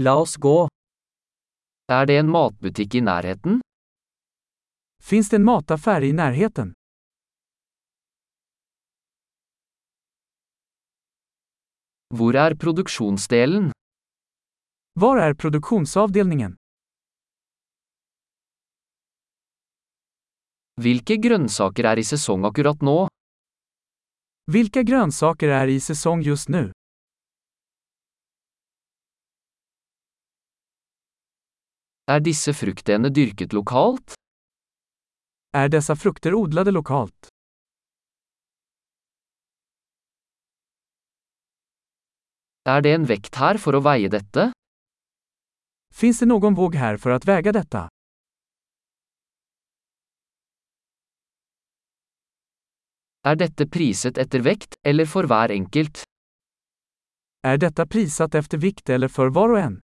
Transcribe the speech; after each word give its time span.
La 0.00 0.14
oss 0.14 0.36
gå. 0.36 0.68
Er 1.90 2.06
det 2.06 2.18
en 2.20 2.28
matbutikk 2.30 2.94
i 2.94 3.00
nærheten? 3.02 3.56
Finns 5.02 5.30
det 5.30 5.36
en 5.40 5.44
mataffär 5.44 6.04
i 6.06 6.12
närheten? 6.12 6.70
Hvor 12.14 12.38
er 12.44 12.54
produksjonsdelen? 12.54 13.72
Var 14.94 15.16
är 15.18 15.34
produktionsavdelningen? 15.34 16.56
Hvilke 20.82 21.18
grønnsaker 21.18 21.84
er 21.90 21.98
i 21.98 22.06
sesong 22.06 22.46
akkurat 22.46 22.86
nå? 22.86 23.08
Vilka 24.46 24.82
grönsaker 24.82 25.48
är 25.48 25.66
i 25.66 25.80
säsong 25.80 26.22
just 26.22 26.48
nu? 26.48 26.77
Er 32.08 32.22
disse 32.24 32.54
fruktene 32.56 33.10
dyrket 33.12 33.52
lokalt? 33.52 34.14
Er 35.52 35.68
dessa 35.68 35.92
frukter 35.92 36.32
odlade 36.32 36.72
lokalt? 36.72 37.28
Er 42.64 42.80
det 42.80 42.94
en 42.96 43.04
vekt 43.10 43.36
her 43.36 43.60
for 43.60 43.76
å 43.76 43.82
veie 43.84 44.08
dette? 44.08 44.46
Finns 45.92 46.20
det 46.24 46.28
någon 46.30 46.54
våg 46.54 46.74
här 46.74 46.96
för 46.96 47.10
att 47.10 47.28
väga 47.28 47.52
detta? 47.52 47.88
Er 53.28 53.36
dette 53.36 53.66
priset 53.68 54.18
etter 54.18 54.40
vekt, 54.40 54.80
eller 54.86 55.04
for 55.04 55.28
hver 55.28 55.52
enkelt? 55.52 56.02
Er 57.44 57.60
detta 57.60 57.86
priset 57.86 58.34
efter 58.34 58.58
vikt 58.58 58.88
eller 58.88 59.08
för 59.08 59.28
var 59.28 59.52
och 59.52 59.58
en? 59.58 59.80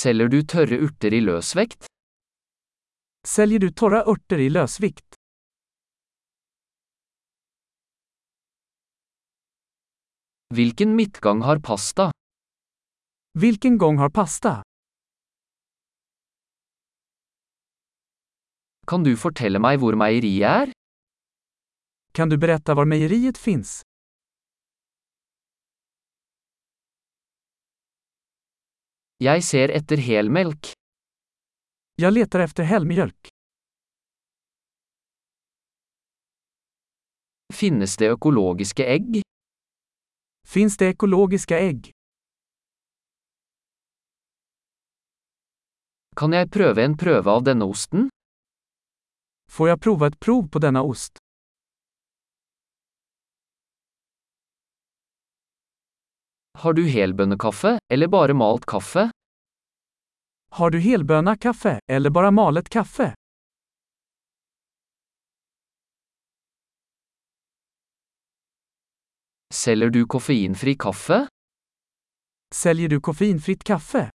Selger 0.00 0.30
du 0.32 0.38
tørre 0.48 0.78
urter 0.80 1.12
i 1.12 1.18
løsvekt? 1.20 1.84
Selger 3.26 3.60
du 3.60 3.68
torra 3.80 4.00
urter 4.08 4.40
i 4.40 4.46
løsvikt? 4.48 5.18
Hvilken 10.56 10.96
midtgang 10.96 11.42
har 11.44 11.60
pasta? 11.60 12.08
Hvilken 13.42 13.76
gang 13.82 14.00
har 14.00 14.08
pasta? 14.20 14.54
Kan 18.88 19.04
du 19.04 19.12
fortelle 19.20 19.60
meg 19.60 19.82
hvor 19.84 20.00
meieriet 20.00 20.48
er? 20.48 20.74
Kan 22.16 22.32
du 22.32 22.40
berette 22.40 22.74
hvor 22.74 22.88
meieriet 22.88 23.38
finns? 23.38 23.82
Jeg 29.20 29.42
ser 29.44 29.68
etter 29.76 30.00
helmelk. 30.00 30.70
Jeg 32.00 32.12
leter 32.16 32.40
efter 32.40 32.64
helmjölk. 32.64 33.28
Finnes 37.52 37.98
det 38.00 38.08
økologiske 38.14 38.86
egg? 38.88 39.20
Finns 40.48 40.80
det 40.80 40.94
økologiske 40.94 41.52
egg? 41.52 41.90
Kan 46.16 46.32
jeg 46.32 46.48
prøve 46.48 46.80
en 46.88 46.96
prøve 46.96 47.28
av 47.36 47.44
denne 47.44 47.68
osten? 47.68 48.08
Får 49.52 49.74
jeg 49.74 49.82
prova 49.84 50.08
et 50.08 50.16
prov 50.16 50.48
på 50.48 50.64
denne 50.64 50.80
ost? 50.80 51.20
Har 56.60 56.72
du 56.72 56.82
helbønnekaffe, 56.88 57.78
eller 57.92 58.08
bare 58.12 58.34
malt 58.36 58.66
kaffe? 58.68 59.10
Har 60.52 60.70
du 60.70 60.78
helböna 60.78 61.36
kaffe 61.36 61.78
eller 61.88 62.10
bara 62.10 62.30
malet 62.30 62.68
kaffe? 62.68 63.14
Selger 69.54 69.90
du 69.90 70.06
koffeinfri 70.06 70.76
kaffe? 70.76 71.26
Säljer 72.54 72.88
du 72.88 73.00
koffeinfritt 73.00 73.64
kaffe? 73.64 74.10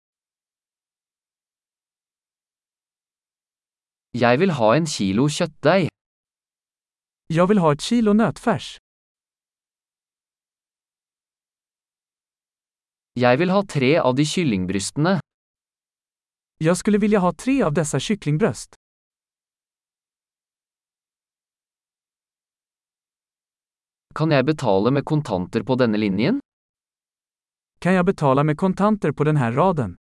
Jeg 4.18 4.40
vil 4.42 4.50
ha 4.58 4.74
en 4.76 4.86
kilo 4.86 5.28
kjøttdeig. 5.28 5.88
Jag 7.26 7.46
vill 7.46 7.58
ha 7.58 7.72
ett 7.72 7.80
kilo 7.82 8.12
nötfärs. 8.12 8.81
Jeg 13.12 13.36
vil 13.36 13.50
ha 13.52 13.60
tre 13.68 13.98
av 14.00 14.14
de 14.16 14.24
kyllingbrystene. 14.24 15.18
Jag 16.64 16.76
skulle 16.76 16.98
vilja 16.98 17.18
ha 17.18 17.32
tre 17.32 17.62
av 17.62 17.74
dessa 17.74 18.00
kycklingbröst. 18.00 18.74
Kan 24.14 24.30
jeg 24.30 24.44
betale 24.44 24.90
med 24.90 25.04
kontanter 25.04 25.62
på 25.62 25.76
denne 25.76 26.00
linjen? 26.00 26.40
Kan 27.80 27.94
jag 27.94 28.06
betala 28.06 28.44
med 28.44 28.58
kontanter 28.58 29.12
på 29.12 29.24
den 29.24 29.36
här 29.36 29.52
raden? 29.52 29.96